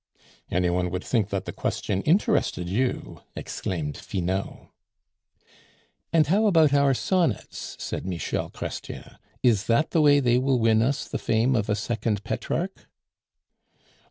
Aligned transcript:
"Any 0.49 0.71
one 0.71 0.89
would 0.89 1.03
think 1.03 1.29
that 1.29 1.45
the 1.45 1.51
question 1.53 2.01
interested 2.01 2.67
you," 2.67 3.21
exclaimed 3.35 3.95
Finot. 3.95 4.71
"And 6.11 6.25
how 6.25 6.47
about 6.47 6.73
our 6.73 6.95
sonnets," 6.95 7.75
said 7.77 8.07
Michel 8.07 8.49
Chrestien; 8.49 9.17
"is 9.43 9.65
that 9.67 9.91
the 9.91 10.01
way 10.01 10.19
they 10.19 10.39
will 10.39 10.57
win 10.57 10.81
us 10.81 11.07
the 11.07 11.19
fame 11.19 11.55
of 11.55 11.69
a 11.69 11.75
second 11.75 12.23
Petrarch?" 12.23 12.87